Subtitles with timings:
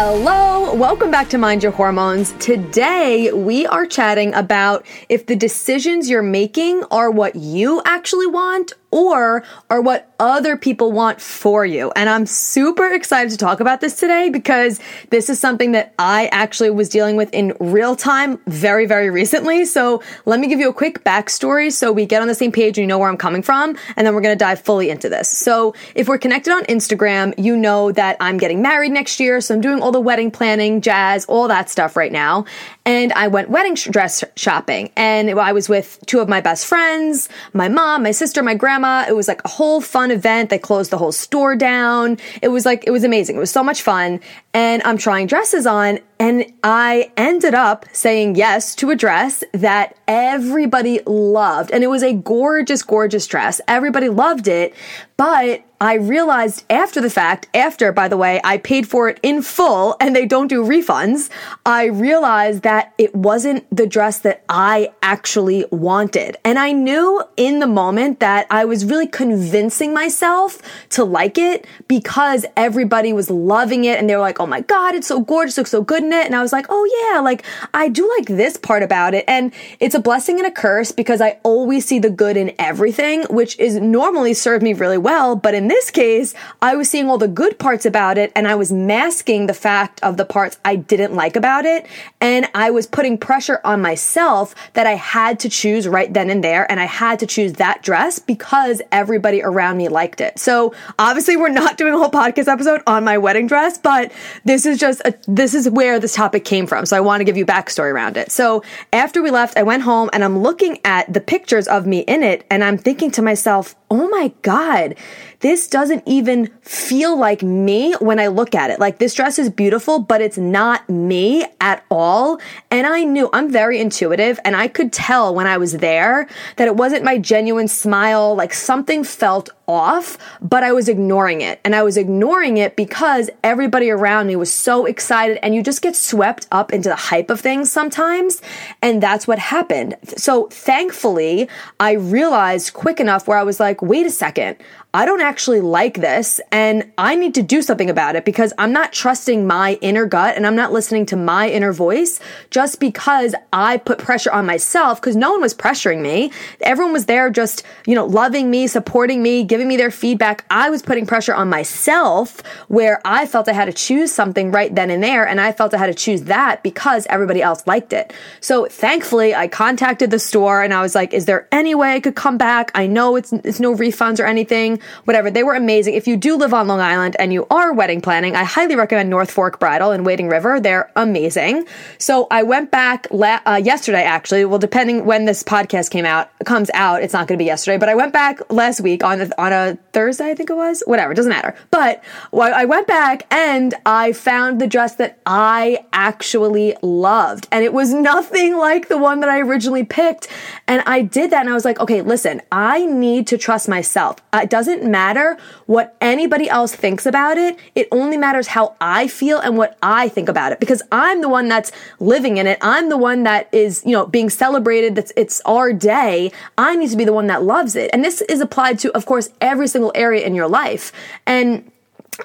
[0.00, 2.30] Hello, welcome back to Mind Your Hormones.
[2.38, 8.74] Today we are chatting about if the decisions you're making are what you actually want
[8.90, 11.92] or are what other people want for you.
[11.94, 16.28] And I'm super excited to talk about this today because this is something that I
[16.32, 19.64] actually was dealing with in real time very, very recently.
[19.66, 22.78] So let me give you a quick backstory so we get on the same page
[22.78, 23.76] and you know where I'm coming from.
[23.96, 25.28] And then we're going to dive fully into this.
[25.28, 29.40] So if we're connected on Instagram, you know that I'm getting married next year.
[29.40, 32.44] So I'm doing all the wedding planning, jazz, all that stuff right now.
[32.84, 37.28] And I went wedding dress shopping and I was with two of my best friends,
[37.52, 39.04] my mom, my sister, my grandma grandma.
[39.08, 40.50] It was like a whole fun event.
[40.50, 42.18] They closed the whole store down.
[42.42, 43.36] It was like, it was amazing.
[43.36, 44.20] It was so much fun.
[44.52, 49.96] And I'm trying dresses on and I ended up saying yes to a dress that
[50.08, 51.70] everybody loved.
[51.70, 53.60] And it was a gorgeous, gorgeous dress.
[53.68, 54.74] Everybody loved it.
[55.16, 59.42] But I realized after the fact, after, by the way, I paid for it in
[59.42, 61.30] full and they don't do refunds,
[61.64, 66.36] I realized that it wasn't the dress that I actually wanted.
[66.44, 70.60] And I knew in the moment that I was really convincing myself
[70.90, 74.96] to like it because everybody was loving it and they were like, oh my God,
[74.96, 76.26] it's so gorgeous, looks so good it.
[76.26, 79.24] And I was like, oh yeah, like I do like this part about it.
[79.28, 83.24] And it's a blessing and a curse because I always see the good in everything,
[83.30, 85.36] which is normally served me really well.
[85.36, 88.54] But in this case, I was seeing all the good parts about it and I
[88.54, 91.86] was masking the fact of the parts I didn't like about it.
[92.20, 96.42] And I was putting pressure on myself that I had to choose right then and
[96.42, 96.70] there.
[96.70, 100.38] And I had to choose that dress because everybody around me liked it.
[100.38, 104.12] So obviously we're not doing a whole podcast episode on my wedding dress, but
[104.44, 106.86] this is just, a, this is where this topic came from.
[106.86, 108.30] So I want to give you backstory around it.
[108.30, 112.00] So after we left, I went home and I'm looking at the pictures of me
[112.00, 114.94] in it and I'm thinking to myself, oh my God,
[115.40, 118.80] this doesn't even feel like me when I look at it.
[118.80, 122.40] Like this dress is beautiful, but it's not me at all.
[122.70, 126.66] And I knew I'm very intuitive and I could tell when I was there that
[126.66, 128.34] it wasn't my genuine smile.
[128.34, 131.60] Like something felt off, but I was ignoring it.
[131.64, 135.82] And I was ignoring it because everybody around me was so excited and you just
[135.82, 138.40] get swept up into the hype of things sometimes.
[138.82, 139.96] And that's what happened.
[140.16, 141.48] So thankfully,
[141.78, 144.56] I realized quick enough where I was like, wait a second.
[144.94, 148.72] I don't actually like this and I need to do something about it because I'm
[148.72, 153.34] not trusting my inner gut and I'm not listening to my inner voice just because
[153.52, 156.32] I put pressure on myself because no one was pressuring me.
[156.62, 160.46] Everyone was there just, you know, loving me, supporting me, giving me their feedback.
[160.48, 164.74] I was putting pressure on myself where I felt I had to choose something right
[164.74, 167.92] then and there and I felt I had to choose that because everybody else liked
[167.92, 168.14] it.
[168.40, 172.00] So thankfully I contacted the store and I was like, is there any way I
[172.00, 172.70] could come back?
[172.74, 175.30] I know it's, it's no refunds or anything whatever.
[175.30, 175.94] They were amazing.
[175.94, 179.10] If you do live on Long Island and you are wedding planning, I highly recommend
[179.10, 180.60] North Fork Bridal and Wading River.
[180.60, 181.66] They're amazing.
[181.98, 184.44] So I went back la- uh, yesterday, actually.
[184.44, 187.78] Well, depending when this podcast came out, comes out, it's not going to be yesterday.
[187.78, 190.82] But I went back last week on a, on a Thursday, I think it was.
[190.86, 191.54] Whatever, doesn't matter.
[191.70, 192.02] But
[192.32, 197.72] well, I went back and I found the dress that I actually loved, and it
[197.72, 200.28] was nothing like the one that I originally picked.
[200.66, 204.16] And I did that, and I was like, okay, listen, I need to trust myself.
[204.32, 205.36] Uh, it doesn't doesn't matter
[205.66, 207.58] what anybody else thinks about it.
[207.74, 211.28] It only matters how I feel and what I think about it because I'm the
[211.28, 212.58] one that's living in it.
[212.60, 214.94] I'm the one that is, you know, being celebrated.
[214.94, 216.32] That's it's our day.
[216.56, 217.90] I need to be the one that loves it.
[217.92, 220.92] And this is applied to, of course, every single area in your life.
[221.26, 221.70] And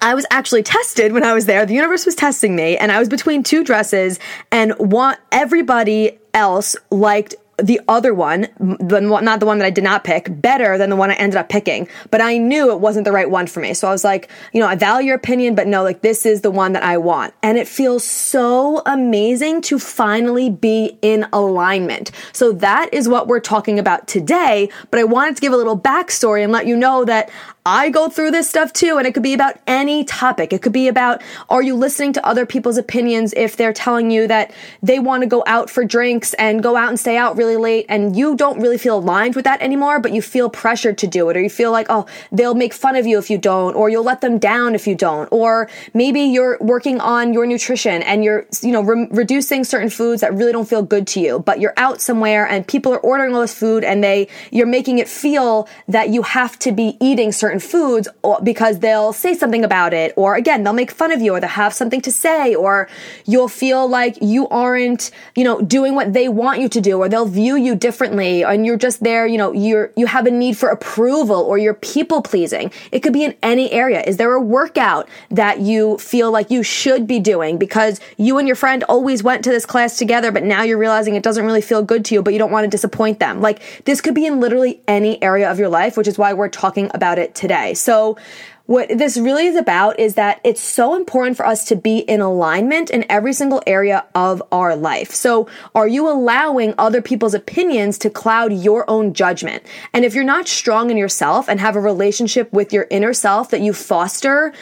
[0.01, 1.65] I was actually tested when I was there.
[1.65, 4.19] The universe was testing me, and I was between two dresses,
[4.51, 9.83] and want everybody else liked the other one, the not the one that I did
[9.83, 11.87] not pick, better than the one I ended up picking.
[12.09, 13.73] But I knew it wasn't the right one for me.
[13.73, 16.41] So I was like, you know, I value your opinion, but no, like this is
[16.41, 17.33] the one that I want.
[17.43, 22.11] And it feels so amazing to finally be in alignment.
[22.31, 24.69] So that is what we're talking about today.
[24.89, 27.29] But I wanted to give a little backstory and let you know that
[27.65, 30.51] I go through this stuff too, and it could be about any topic.
[30.51, 34.27] It could be about are you listening to other people's opinions if they're telling you
[34.27, 34.51] that
[34.81, 37.85] they want to go out for drinks and go out and stay out really late,
[37.87, 41.29] and you don't really feel aligned with that anymore, but you feel pressured to do
[41.29, 43.89] it, or you feel like, oh, they'll make fun of you if you don't, or
[43.89, 48.25] you'll let them down if you don't, or maybe you're working on your nutrition and
[48.25, 51.61] you're, you know, re- reducing certain foods that really don't feel good to you, but
[51.61, 55.07] you're out somewhere and people are ordering all this food and they, you're making it
[55.07, 58.07] feel that you have to be eating certain certain foods
[58.43, 61.49] because they'll say something about it, or again, they'll make fun of you, or they'll
[61.49, 62.87] have something to say, or
[63.25, 67.09] you'll feel like you aren't, you know, doing what they want you to do, or
[67.09, 70.57] they'll view you differently, and you're just there, you know, you're, you have a need
[70.57, 72.71] for approval, or you're people pleasing.
[72.91, 74.01] It could be in any area.
[74.05, 78.47] Is there a workout that you feel like you should be doing because you and
[78.47, 81.61] your friend always went to this class together, but now you're realizing it doesn't really
[81.61, 83.41] feel good to you, but you don't want to disappoint them?
[83.41, 86.49] Like, this could be in literally any area of your life, which is why we're
[86.49, 87.42] talking about it today.
[87.73, 88.17] So
[88.65, 92.21] what this really is about is that it's so important for us to be in
[92.21, 95.11] alignment in every single area of our life.
[95.11, 99.63] So, are you allowing other people's opinions to cloud your own judgment?
[99.91, 103.49] And if you're not strong in yourself and have a relationship with your inner self
[103.49, 104.53] that you foster,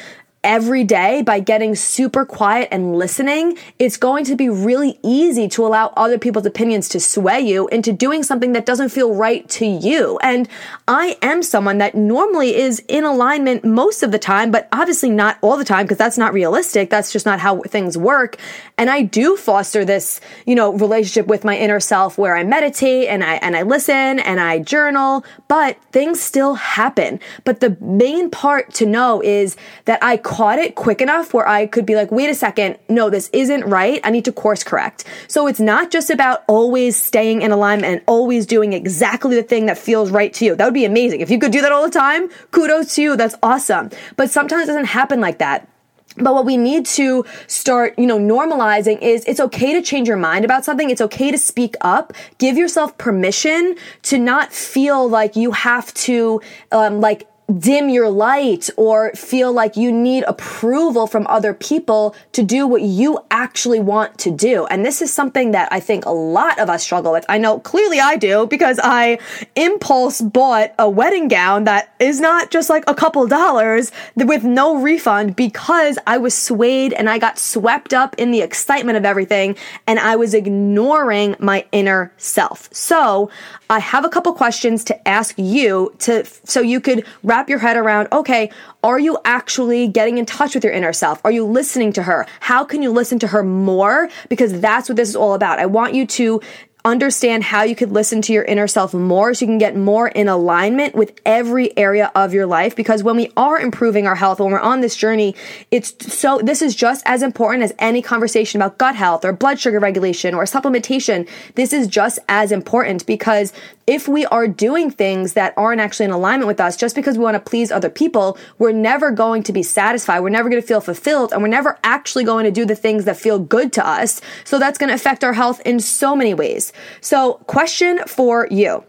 [0.43, 5.65] every day by getting super quiet and listening, it's going to be really easy to
[5.65, 9.65] allow other people's opinions to sway you into doing something that doesn't feel right to
[9.65, 10.17] you.
[10.23, 10.47] And
[10.87, 15.37] I am someone that normally is in alignment most of the time, but obviously not
[15.41, 16.89] all the time because that's not realistic.
[16.89, 18.37] That's just not how things work.
[18.77, 23.09] And I do foster this, you know, relationship with my inner self where I meditate
[23.09, 27.19] and I, and I listen and I journal, but things still happen.
[27.43, 29.55] But the main part to know is
[29.85, 33.09] that I caught it quick enough where I could be like, wait a second, no,
[33.09, 33.99] this isn't right.
[34.01, 35.03] I need to course correct.
[35.27, 39.65] So it's not just about always staying in alignment and always doing exactly the thing
[39.65, 40.55] that feels right to you.
[40.55, 41.19] That would be amazing.
[41.19, 43.17] If you could do that all the time, kudos to you.
[43.17, 43.89] That's awesome.
[44.15, 45.67] But sometimes it doesn't happen like that.
[46.15, 50.17] But what we need to start, you know, normalizing is it's okay to change your
[50.17, 50.89] mind about something.
[50.89, 52.13] It's okay to speak up.
[52.37, 56.41] Give yourself permission to not feel like you have to,
[56.71, 57.27] um, like
[57.59, 62.81] dim your light or feel like you need approval from other people to do what
[62.81, 64.65] you actually want to do.
[64.67, 67.25] And this is something that I think a lot of us struggle with.
[67.29, 69.19] I know clearly I do because I
[69.55, 74.81] impulse bought a wedding gown that is not just like a couple dollars with no
[74.81, 79.55] refund because I was swayed and I got swept up in the excitement of everything
[79.87, 82.69] and I was ignoring my inner self.
[82.71, 83.29] So
[83.69, 87.05] I have a couple questions to ask you to, so you could
[87.41, 88.51] wrap your head around, okay,
[88.83, 91.19] are you actually getting in touch with your inner self?
[91.25, 92.27] Are you listening to her?
[92.39, 94.09] How can you listen to her more?
[94.29, 95.57] Because that's what this is all about.
[95.57, 96.39] I want you to
[96.85, 100.07] understand how you could listen to your inner self more so you can get more
[100.07, 104.39] in alignment with every area of your life because when we are improving our health
[104.39, 105.35] when we're on this journey
[105.69, 109.59] it's so this is just as important as any conversation about gut health or blood
[109.59, 113.53] sugar regulation or supplementation this is just as important because
[113.91, 117.23] if we are doing things that aren't actually in alignment with us just because we
[117.23, 120.67] want to please other people we're never going to be satisfied we're never going to
[120.67, 123.85] feel fulfilled and we're never actually going to do the things that feel good to
[123.85, 126.71] us so that's going to affect our health in so many ways
[127.01, 128.83] so, question for you.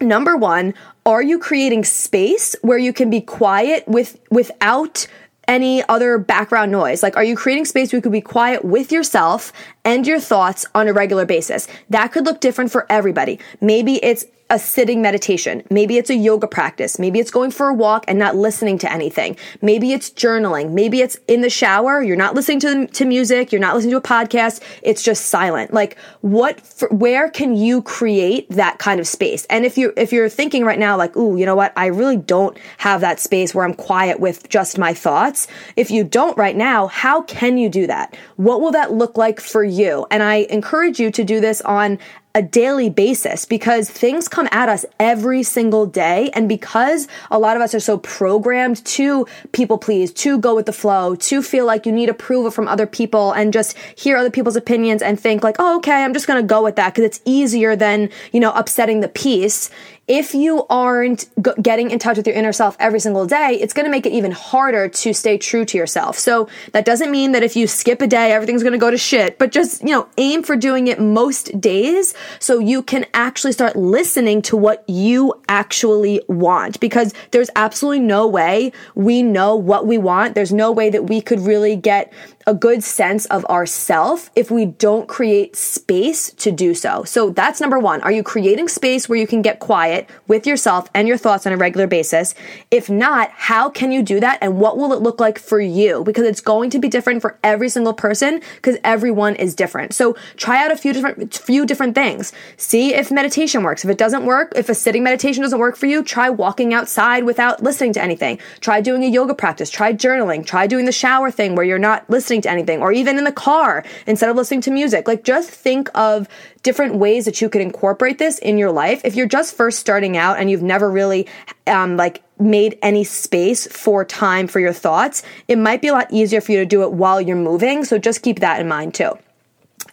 [0.00, 0.74] Number 1,
[1.06, 5.06] are you creating space where you can be quiet with without
[5.48, 7.02] any other background noise?
[7.02, 9.52] Like, are you creating space where you can be quiet with yourself
[9.84, 11.66] and your thoughts on a regular basis?
[11.88, 13.38] That could look different for everybody.
[13.60, 15.62] Maybe it's a sitting meditation.
[15.70, 16.98] Maybe it's a yoga practice.
[16.98, 19.36] Maybe it's going for a walk and not listening to anything.
[19.60, 20.70] Maybe it's journaling.
[20.70, 22.00] Maybe it's in the shower.
[22.00, 23.50] You're not listening to, to music.
[23.50, 24.62] You're not listening to a podcast.
[24.82, 25.74] It's just silent.
[25.74, 26.60] Like what,
[26.90, 29.46] where can you create that kind of space?
[29.50, 31.72] And if you, if you're thinking right now, like, ooh, you know what?
[31.76, 35.48] I really don't have that space where I'm quiet with just my thoughts.
[35.74, 38.16] If you don't right now, how can you do that?
[38.36, 40.06] What will that look like for you?
[40.12, 41.98] And I encourage you to do this on
[42.36, 46.28] a daily basis because things come at us every single day.
[46.34, 50.66] And because a lot of us are so programmed to people please, to go with
[50.66, 54.30] the flow, to feel like you need approval from other people and just hear other
[54.30, 57.04] people's opinions and think like, oh, okay, I'm just going to go with that because
[57.04, 59.70] it's easier than, you know, upsetting the peace
[60.08, 63.74] if you aren't g- getting in touch with your inner self every single day, it's
[63.74, 66.18] going to make it even harder to stay true to yourself.
[66.18, 68.98] So that doesn't mean that if you skip a day, everything's going to go to
[68.98, 73.52] shit, but just, you know, aim for doing it most days so you can actually
[73.52, 79.86] start listening to what you actually want because there's absolutely no way we know what
[79.86, 80.34] we want.
[80.34, 82.12] There's no way that we could really get
[82.46, 87.02] a good sense of ourself if we don't create space to do so.
[87.02, 88.00] So that's number one.
[88.02, 89.95] Are you creating space where you can get quiet?
[89.96, 92.34] Quiet with yourself and your thoughts on a regular basis?
[92.70, 96.04] If not, how can you do that and what will it look like for you?
[96.04, 99.94] Because it's going to be different for every single person because everyone is different.
[99.94, 102.32] So try out a few different few different things.
[102.56, 103.84] See if meditation works.
[103.84, 107.24] If it doesn't work, if a sitting meditation doesn't work for you, try walking outside
[107.24, 108.38] without listening to anything.
[108.60, 112.08] Try doing a yoga practice, try journaling, try doing the shower thing where you're not
[112.10, 115.08] listening to anything or even in the car instead of listening to music.
[115.08, 116.28] Like just think of
[116.66, 119.00] different ways that you could incorporate this in your life.
[119.04, 121.28] If you're just first starting out and you've never really
[121.68, 126.08] um, like made any space for time for your thoughts, it might be a lot
[126.10, 127.84] easier for you to do it while you're moving.
[127.84, 129.16] So just keep that in mind too.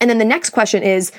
[0.02, 1.12] And then the next question is,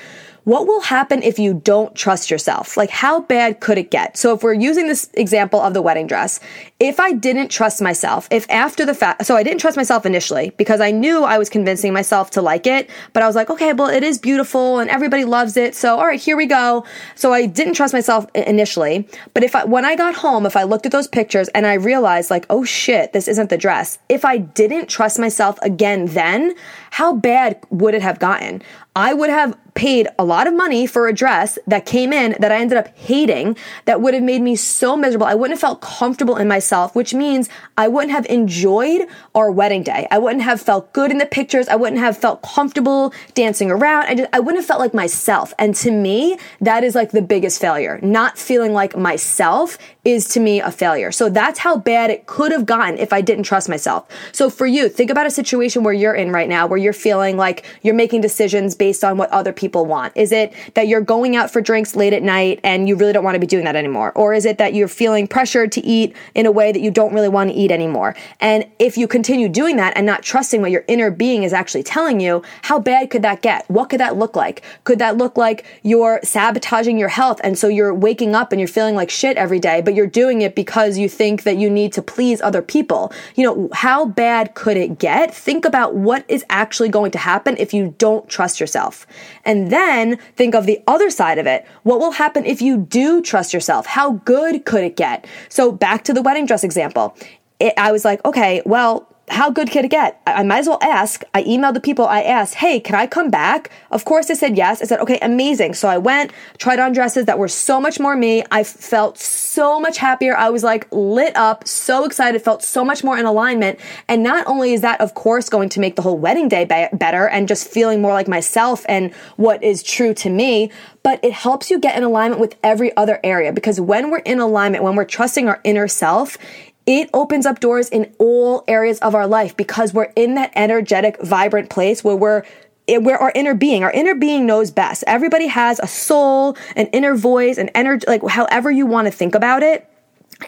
[0.45, 2.77] what will happen if you don't trust yourself?
[2.77, 4.15] Like, how bad could it get?
[4.15, 6.39] So, if we're using this example of the wedding dress,
[6.79, 10.51] if I didn't trust myself, if after the fact, so I didn't trust myself initially
[10.51, 13.73] because I knew I was convincing myself to like it, but I was like, okay,
[13.73, 15.73] well, it is beautiful and everybody loves it.
[15.73, 16.85] So, all right, here we go.
[17.15, 19.07] So, I didn't trust myself initially.
[19.33, 21.73] But if I, when I got home, if I looked at those pictures and I
[21.73, 26.53] realized, like, oh shit, this isn't the dress, if I didn't trust myself again then,
[26.91, 28.61] how bad would it have gotten?
[28.95, 32.51] I would have paid a lot of money for a dress that came in that
[32.51, 35.27] I ended up hating that would have made me so miserable.
[35.27, 39.83] I wouldn't have felt comfortable in myself, which means I wouldn't have enjoyed our wedding
[39.83, 40.07] day.
[40.09, 41.67] I wouldn't have felt good in the pictures.
[41.67, 44.05] I wouldn't have felt comfortable dancing around.
[44.05, 45.53] I just, I wouldn't have felt like myself.
[45.59, 47.99] And to me, that is like the biggest failure.
[48.01, 51.11] Not feeling like myself is to me a failure.
[51.11, 54.07] So that's how bad it could have gotten if I didn't trust myself.
[54.31, 57.35] So for you, think about a situation where you're in right now where you're feeling
[57.35, 60.13] like you're making decisions based on what other people want.
[60.15, 63.23] Is it that you're going out for drinks late at night and you really don't
[63.23, 64.11] want to be doing that anymore?
[64.15, 67.13] Or is it that you're feeling pressured to eat in a way that you don't
[67.13, 68.15] really want to eat anymore?
[68.39, 71.83] And if you continue doing that and not trusting what your inner being is actually
[71.83, 73.69] telling you, how bad could that get?
[73.69, 74.63] What could that look like?
[74.83, 78.67] Could that look like you're sabotaging your health and so you're waking up and you're
[78.67, 81.93] feeling like shit every day, but you're doing it because you think that you need
[81.93, 83.11] to please other people.
[83.35, 85.33] You know, how bad could it get?
[85.33, 89.05] Think about what is actually going to happen if you don't trust yourself.
[89.43, 91.65] And then think of the other side of it.
[91.83, 93.85] What will happen if you do trust yourself?
[93.85, 95.25] How good could it get?
[95.49, 97.15] So back to the wedding dress example.
[97.59, 100.21] It, I was like, okay, well, how good could it get?
[100.27, 101.23] I, might as well ask.
[101.33, 103.71] I emailed the people I asked, hey, can I come back?
[103.89, 104.81] Of course, they said yes.
[104.81, 105.73] I said, okay, amazing.
[105.73, 108.43] So I went, tried on dresses that were so much more me.
[108.51, 110.37] I felt so much happier.
[110.37, 113.79] I was like lit up, so excited, felt so much more in alignment.
[114.07, 116.95] And not only is that, of course, going to make the whole wedding day be-
[116.95, 121.33] better and just feeling more like myself and what is true to me, but it
[121.33, 124.95] helps you get in alignment with every other area because when we're in alignment, when
[124.95, 126.37] we're trusting our inner self,
[126.85, 131.21] it opens up doors in all areas of our life because we're in that energetic,
[131.21, 132.43] vibrant place where we're
[132.87, 135.03] eh, where our inner being, our inner being knows best.
[135.07, 139.35] Everybody has a soul, an inner voice, an energy, like however you want to think
[139.35, 139.89] about it.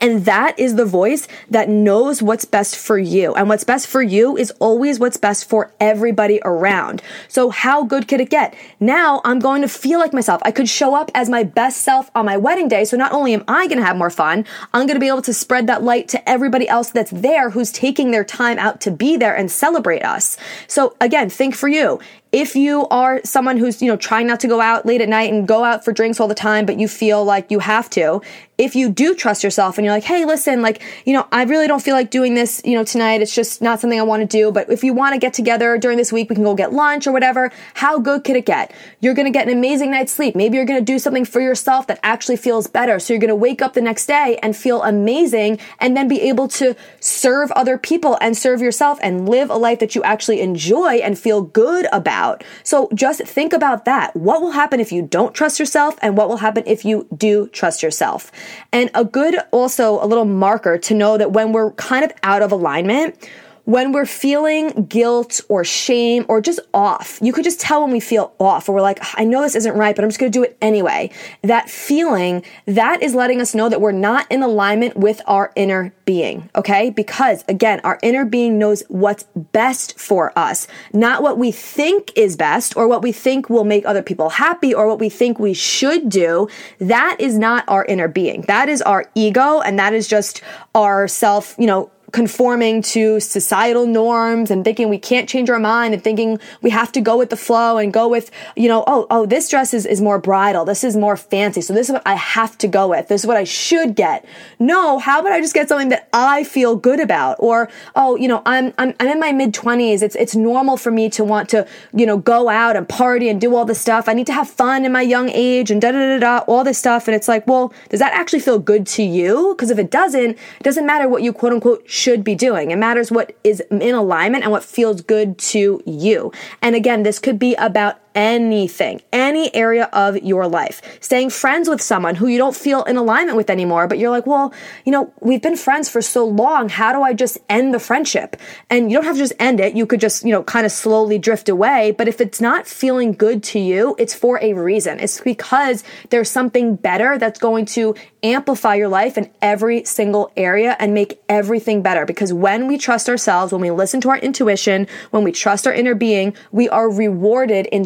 [0.01, 3.33] And that is the voice that knows what's best for you.
[3.35, 7.01] And what's best for you is always what's best for everybody around.
[7.27, 8.55] So how good could it get?
[8.79, 10.41] Now I'm going to feel like myself.
[10.43, 12.85] I could show up as my best self on my wedding day.
[12.85, 15.21] So not only am I going to have more fun, I'm going to be able
[15.23, 18.91] to spread that light to everybody else that's there who's taking their time out to
[18.91, 20.37] be there and celebrate us.
[20.67, 21.99] So again, think for you
[22.31, 25.31] if you are someone who's, you know, trying not to go out late at night
[25.31, 28.21] and go out for drinks all the time, but you feel like you have to,
[28.57, 31.67] if you do trust yourself and you're like, hey, listen, like, you know, I really
[31.67, 33.21] don't feel like doing this, you know, tonight.
[33.21, 34.51] It's just not something I want to do.
[34.51, 37.05] But if you want to get together during this week, we can go get lunch
[37.05, 37.51] or whatever.
[37.75, 38.73] How good could it get?
[38.99, 40.35] You're going to get an amazing night's sleep.
[40.35, 42.99] Maybe you're going to do something for yourself that actually feels better.
[42.99, 46.21] So you're going to wake up the next day and feel amazing and then be
[46.21, 50.41] able to serve other people and serve yourself and live a life that you actually
[50.41, 52.43] enjoy and feel good about.
[52.63, 54.15] So just think about that.
[54.15, 57.47] What will happen if you don't trust yourself and what will happen if you do
[57.49, 58.31] trust yourself?
[58.71, 62.41] And a good, also a little marker to know that when we're kind of out
[62.41, 63.29] of alignment,
[63.67, 67.99] when we're feeling guilt or shame or just off, you could just tell when we
[67.99, 70.39] feel off or we're like, I know this isn't right, but I'm just going to
[70.39, 71.11] do it anyway.
[71.41, 75.93] That feeling, that is letting us know that we're not in alignment with our inner
[76.05, 76.49] being.
[76.55, 76.91] Okay.
[76.91, 82.37] Because again, our inner being knows what's best for us, not what we think is
[82.37, 85.53] best or what we think will make other people happy or what we think we
[85.53, 86.47] should do.
[86.79, 88.43] That is not our inner being.
[88.43, 90.41] That is our ego and that is just
[90.73, 95.93] our self, you know, conforming to societal norms and thinking we can't change our mind
[95.93, 99.05] and thinking we have to go with the flow and go with, you know, oh,
[99.09, 100.63] oh, this dress is, is more bridal.
[100.63, 101.59] This is more fancy.
[101.59, 103.09] So this is what I have to go with.
[103.09, 104.25] This is what I should get.
[104.57, 107.35] No, how about I just get something that I feel good about?
[107.39, 110.01] Or, oh, you know, I'm, I'm, I'm in my mid twenties.
[110.01, 113.41] It's, it's normal for me to want to, you know, go out and party and
[113.41, 114.07] do all this stuff.
[114.07, 116.63] I need to have fun in my young age and da da da da, all
[116.63, 117.07] this stuff.
[117.09, 119.53] And it's like, well, does that actually feel good to you?
[119.55, 121.83] Because if it doesn't, it doesn't matter what you quote unquote
[122.23, 122.71] be doing.
[122.71, 126.31] It matters what is in alignment and what feels good to you.
[126.61, 130.81] And again, this could be about anything, any area of your life.
[131.01, 134.25] Staying friends with someone who you don't feel in alignment with anymore, but you're like,
[134.25, 134.51] well,
[134.85, 136.67] you know, we've been friends for so long.
[136.67, 138.35] How do I just end the friendship?
[138.71, 139.75] And you don't have to just end it.
[139.75, 141.91] You could just, you know, kind of slowly drift away.
[141.91, 144.99] But if it's not feeling good to you, it's for a reason.
[144.99, 147.93] It's because there's something better that's going to
[148.23, 152.03] amplify your life in every single area and make everything better.
[152.03, 155.73] Because when we trust ourselves, when we listen to our intuition, when we trust our
[155.73, 157.85] inner being, we are rewarded in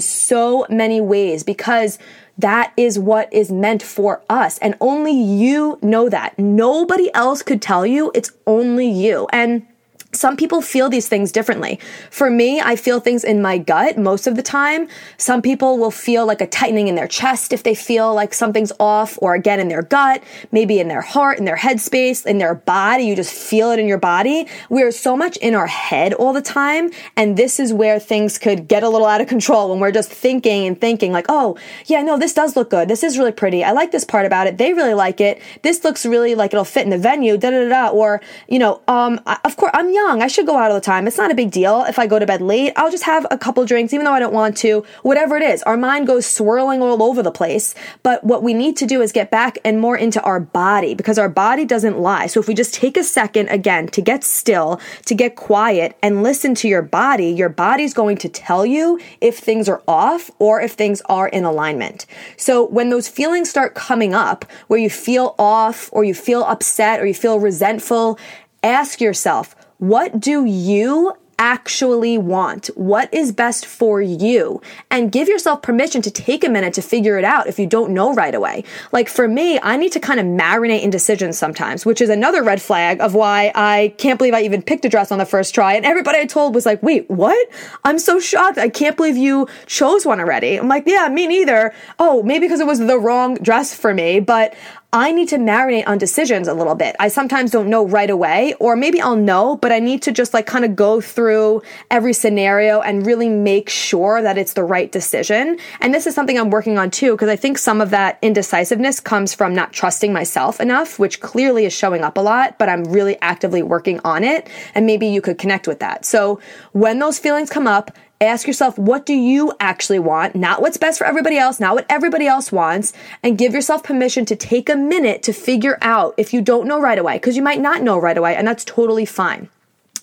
[0.70, 2.00] many ways because
[2.38, 4.58] that is what is meant for us.
[4.60, 6.38] And only you know that.
[6.40, 8.12] Nobody else could tell you.
[8.16, 9.28] It's only you.
[9.32, 9.68] And
[10.14, 11.80] some people feel these things differently.
[12.10, 14.88] For me, I feel things in my gut most of the time.
[15.18, 18.74] Some people will feel like a tightening in their chest if they feel like something's
[18.80, 22.56] off, or again in their gut, maybe in their heart, in their headspace, in their
[22.56, 23.06] body.
[23.06, 24.48] You just feel it in your body.
[24.70, 26.92] We are so much in our head all the time.
[27.16, 30.12] And this is where things could get a little out of control when we're just
[30.12, 32.90] thinking and thinking like, oh, yeah, no, this does look good.
[32.90, 33.64] This is really pretty.
[33.64, 34.58] I like this part about it.
[34.58, 35.42] They really like it.
[35.62, 37.88] This looks really like it'll fit in the venue, da da da.
[37.90, 40.22] Or, you know, um, of course, I'm young young.
[40.22, 41.08] I should go out all the time.
[41.08, 41.84] It's not a big deal.
[41.84, 44.20] If I go to bed late, I'll just have a couple drinks, even though I
[44.20, 44.84] don't want to.
[45.04, 47.76] Whatever it is, our mind goes swirling all over the place.
[48.04, 51.18] But what we need to do is get back and more into our body because
[51.18, 52.28] our body doesn't lie.
[52.28, 56.24] So if we just take a second again to get still, to get quiet and
[56.24, 60.62] listen to your body, your body's going to tell you if things are off or
[60.62, 62.06] if things are in alignment.
[62.38, 67.00] So when those feelings start coming up where you feel off or you feel upset
[67.00, 68.18] or you feel resentful,
[68.64, 72.68] ask yourself, what do you actually want?
[72.76, 74.62] What is best for you?
[74.92, 77.92] And give yourself permission to take a minute to figure it out if you don't
[77.92, 78.64] know right away.
[78.92, 82.44] Like for me, I need to kind of marinate in decisions sometimes, which is another
[82.44, 85.56] red flag of why I can't believe I even picked a dress on the first
[85.56, 85.74] try.
[85.74, 87.50] And everybody I told was like, wait, what?
[87.84, 88.60] I'm so shocked.
[88.60, 90.58] I can't believe you chose one already.
[90.58, 91.74] I'm like, yeah, me neither.
[91.98, 94.54] Oh, maybe because it was the wrong dress for me, but
[94.94, 96.98] I need to marinate on decisions a little bit.
[97.00, 100.34] I sometimes don't know right away, or maybe I'll know, but I need to just
[100.34, 104.92] like kind of go through every scenario and really make sure that it's the right
[104.92, 105.58] decision.
[105.80, 109.00] And this is something I'm working on too, because I think some of that indecisiveness
[109.00, 112.84] comes from not trusting myself enough, which clearly is showing up a lot, but I'm
[112.84, 114.50] really actively working on it.
[114.76, 116.04] And maybe you could connect with that.
[116.04, 116.42] So
[116.74, 120.36] when those feelings come up, Ask yourself, what do you actually want?
[120.36, 124.26] Not what's best for everybody else, not what everybody else wants, and give yourself permission
[124.26, 127.42] to take a minute to figure out if you don't know right away, because you
[127.42, 129.50] might not know right away, and that's totally fine.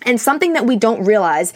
[0.02, 1.52] And something that we don't realize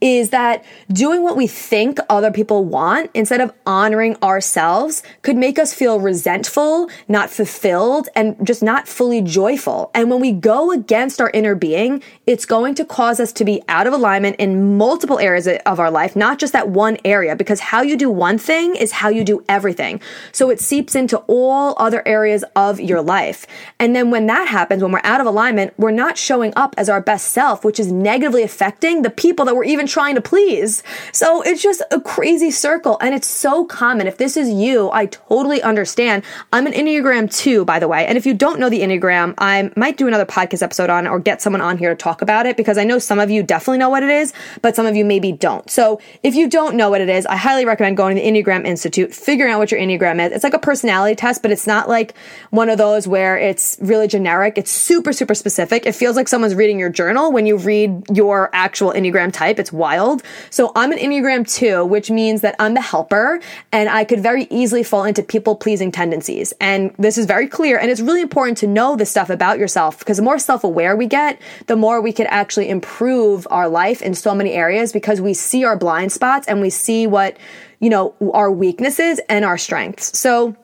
[0.00, 5.58] is that doing what we think other people want instead of honoring ourselves could make
[5.58, 9.90] us feel resentful, not fulfilled, and just not fully joyful.
[9.94, 13.62] And when we go against our inner being, it's going to cause us to be
[13.68, 17.60] out of alignment in multiple areas of our life, not just that one area, because
[17.60, 20.00] how you do one thing is how you do everything.
[20.30, 23.46] So it seeps into all other areas of your life.
[23.78, 26.90] And then when that happens, when we're out of alignment, we're not showing up as
[26.90, 30.82] our best self, which is negatively affecting the people that we're even trying to please.
[31.12, 34.06] So it's just a crazy circle and it's so common.
[34.06, 36.24] If this is you, I totally understand.
[36.52, 38.06] I'm an Enneagram 2, by the way.
[38.06, 41.10] And if you don't know the Enneagram, I might do another podcast episode on it
[41.10, 43.42] or get someone on here to talk about it because I know some of you
[43.42, 45.70] definitely know what it is, but some of you maybe don't.
[45.70, 48.66] So if you don't know what it is, I highly recommend going to the Enneagram
[48.66, 50.32] Institute, figuring out what your Enneagram is.
[50.32, 52.14] It's like a personality test, but it's not like
[52.50, 54.58] one of those where it's really generic.
[54.58, 55.86] It's super, super specific.
[55.86, 59.58] It feels like someone's reading your journal when you read your actual Enneagram type.
[59.58, 60.22] It's wild.
[60.50, 63.40] So I'm an Enneagram 2, which means that I'm the helper
[63.72, 66.52] and I could very easily fall into people pleasing tendencies.
[66.60, 67.78] And this is very clear.
[67.78, 70.96] And it's really important to know this stuff about yourself because the more self aware
[70.96, 75.20] we get, the more we could actually improve our life in so many areas because
[75.20, 77.36] we see our blind spots and we see what,
[77.80, 80.18] you know, our weaknesses and our strengths.
[80.18, 80.56] So,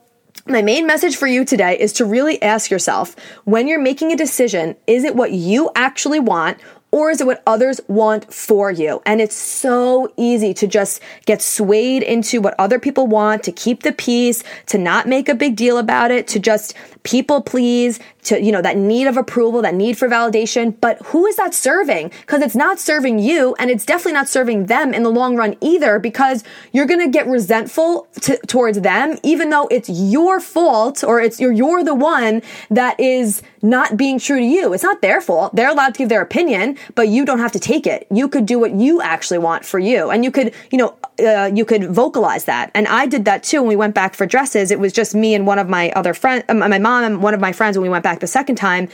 [0.47, 4.17] my main message for you today is to really ask yourself when you're making a
[4.17, 6.59] decision, is it what you actually want
[6.93, 9.03] or is it what others want for you?
[9.05, 13.83] And it's so easy to just get swayed into what other people want, to keep
[13.83, 18.41] the peace, to not make a big deal about it, to just people please, to,
[18.41, 20.75] you know, that need of approval, that need for validation.
[20.81, 22.13] But who is that serving?
[22.21, 25.57] Because it's not serving you and it's definitely not serving them in the long run
[25.61, 31.03] either because you're going to get resentful t- towards them, even though it's your fault
[31.03, 34.73] or it's you're, you're the one that is not being true to you.
[34.73, 35.55] It's not their fault.
[35.55, 38.07] They're allowed to give their opinion, but you don't have to take it.
[38.11, 40.11] You could do what you actually want for you.
[40.11, 42.71] And you could, you know, uh, you could vocalize that.
[42.75, 44.71] And I did that too when we went back for dresses.
[44.71, 47.35] It was just me and one of my other friends, uh, my mom and one
[47.35, 48.89] of my friends when we went back the second time.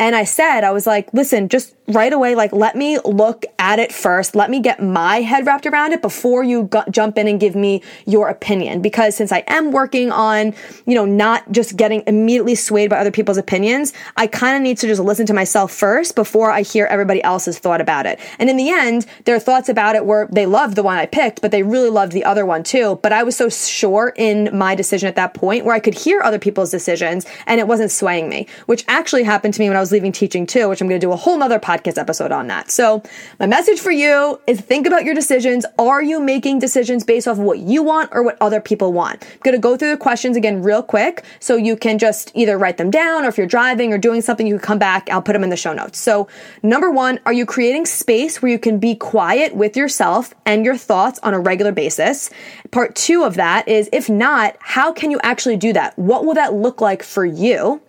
[0.00, 3.78] And I said, I was like, listen, just right away, like, let me look at
[3.78, 4.34] it first.
[4.34, 7.54] Let me get my head wrapped around it before you go- jump in and give
[7.54, 8.82] me your opinion.
[8.82, 10.54] Because since I am working on,
[10.86, 14.78] you know, not just getting immediately swayed by other people's opinions, I kind of need
[14.78, 18.18] to just listen to myself first before I hear everybody else's thought about it.
[18.38, 21.40] And in the end, their thoughts about it were they loved the one I picked,
[21.40, 22.98] but they really loved the other one too.
[23.02, 26.20] But I was so sure in my decision at that point where I could hear
[26.20, 29.80] other people's decisions and it wasn't swaying me, which actually happened to me when I
[29.80, 32.46] was leaving teaching too, which I'm going to do a whole nother podcast episode on
[32.48, 32.70] that.
[32.70, 33.02] So
[33.38, 35.66] my message for you is think about your decisions.
[35.78, 39.24] Are you making decisions based off of what you want or what other people want?
[39.24, 42.58] I'm going to go through the questions again real quick so you can just either
[42.58, 45.08] write them down or if you're driving or doing something, you can come back.
[45.10, 45.98] I'll put them in the show notes.
[45.98, 46.28] So
[46.62, 50.76] number one, are you creating space where you can be quiet with yourself and your
[50.76, 52.30] thoughts on a regular basis?
[52.70, 55.98] Part two of that is if not, how can you actually do that?
[55.98, 57.80] What will that look like for you?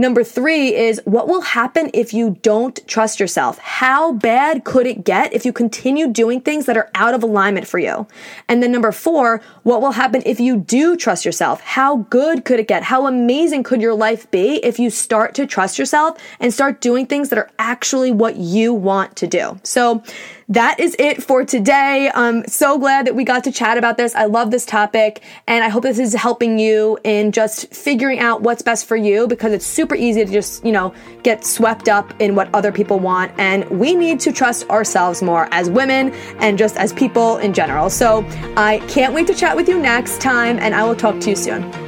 [0.00, 3.58] Number three is what will happen if you don't trust yourself?
[3.58, 7.66] How bad could it get if you continue doing things that are out of alignment
[7.66, 8.06] for you?
[8.48, 11.60] And then number four, what will happen if you do trust yourself?
[11.62, 12.84] How good could it get?
[12.84, 17.04] How amazing could your life be if you start to trust yourself and start doing
[17.04, 19.58] things that are actually what you want to do?
[19.64, 20.04] So
[20.48, 22.10] that is it for today.
[22.14, 24.14] I'm so glad that we got to chat about this.
[24.14, 28.40] I love this topic and I hope this is helping you in just figuring out
[28.40, 32.18] what's best for you because it's super easy to just, you know, get swept up
[32.18, 33.30] in what other people want.
[33.38, 37.90] And we need to trust ourselves more as women and just as people in general.
[37.90, 38.24] So
[38.56, 41.36] I can't wait to chat with you next time and I will talk to you
[41.36, 41.87] soon.